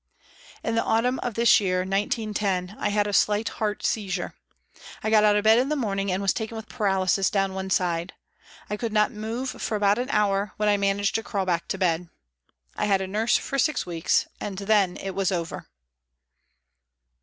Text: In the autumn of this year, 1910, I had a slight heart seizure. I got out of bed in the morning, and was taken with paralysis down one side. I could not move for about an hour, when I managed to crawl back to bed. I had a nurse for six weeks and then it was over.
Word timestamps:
In 0.63 0.73
the 0.73 0.81
autumn 0.83 1.19
of 1.19 1.35
this 1.35 1.59
year, 1.59 1.81
1910, 1.81 2.75
I 2.79 2.89
had 2.89 3.05
a 3.05 3.13
slight 3.13 3.47
heart 3.59 3.85
seizure. 3.85 4.33
I 5.03 5.11
got 5.11 5.23
out 5.23 5.35
of 5.35 5.43
bed 5.43 5.59
in 5.59 5.69
the 5.69 5.75
morning, 5.75 6.11
and 6.11 6.23
was 6.23 6.33
taken 6.33 6.57
with 6.57 6.67
paralysis 6.67 7.29
down 7.29 7.53
one 7.53 7.69
side. 7.69 8.13
I 8.67 8.77
could 8.77 8.93
not 8.93 9.11
move 9.11 9.51
for 9.61 9.75
about 9.75 9.99
an 9.99 10.09
hour, 10.09 10.53
when 10.57 10.69
I 10.69 10.75
managed 10.75 11.13
to 11.13 11.21
crawl 11.23 11.45
back 11.45 11.67
to 11.67 11.77
bed. 11.77 12.09
I 12.75 12.85
had 12.85 13.01
a 13.01 13.05
nurse 13.05 13.37
for 13.37 13.59
six 13.59 13.85
weeks 13.85 14.25
and 14.39 14.57
then 14.57 14.97
it 14.97 15.11
was 15.11 15.31
over. 15.31 15.67